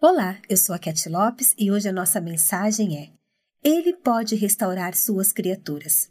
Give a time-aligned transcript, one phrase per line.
[0.00, 3.08] Olá, eu sou a Cat Lopes e hoje a nossa mensagem é:
[3.62, 6.10] Ele pode restaurar suas criaturas.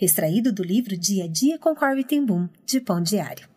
[0.00, 3.48] Extraído do livro Dia a Dia com Corby Ten Boom, de Pão Diário.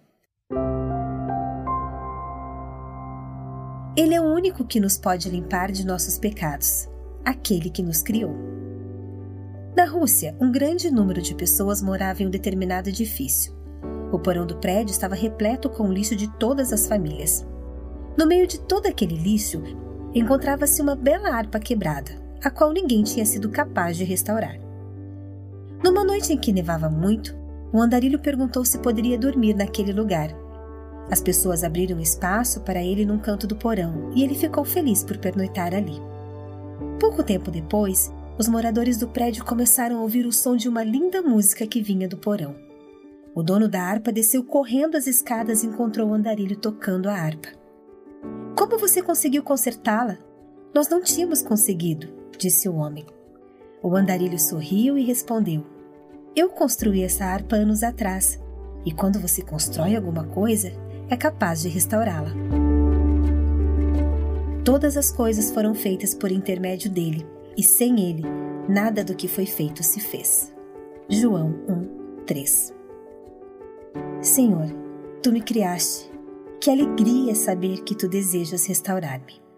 [3.96, 6.88] Ele é o único que nos pode limpar de nossos pecados,
[7.24, 8.34] aquele que nos criou.
[9.76, 13.54] Na Rússia, um grande número de pessoas morava em um determinado edifício.
[14.12, 17.46] O porão do prédio estava repleto com o lixo de todas as famílias.
[18.20, 19.64] No meio de todo aquele lixo,
[20.14, 22.12] encontrava-se uma bela harpa quebrada,
[22.44, 24.60] a qual ninguém tinha sido capaz de restaurar.
[25.82, 27.34] Numa noite em que nevava muito,
[27.72, 30.36] o andarilho perguntou se poderia dormir naquele lugar.
[31.10, 35.18] As pessoas abriram espaço para ele num canto do porão e ele ficou feliz por
[35.18, 35.96] pernoitar ali.
[37.00, 41.22] Pouco tempo depois, os moradores do prédio começaram a ouvir o som de uma linda
[41.22, 42.54] música que vinha do porão.
[43.34, 47.59] O dono da harpa desceu correndo as escadas e encontrou o andarilho tocando a harpa.
[48.70, 50.20] Como você conseguiu consertá-la?
[50.76, 53.04] Nós não tínhamos conseguido, disse o homem.
[53.82, 55.66] O andarilho sorriu e respondeu:
[56.36, 58.40] Eu construí essa harpa anos atrás,
[58.86, 60.72] e quando você constrói alguma coisa,
[61.10, 62.30] é capaz de restaurá-la.
[64.64, 67.26] Todas as coisas foram feitas por intermédio dele,
[67.58, 68.22] e sem ele,
[68.68, 70.54] nada do que foi feito se fez.
[71.10, 72.74] João 1, 3
[74.22, 74.68] Senhor,
[75.24, 76.09] tu me criaste
[76.70, 79.49] que alegria saber que tu desejas restaurar-me.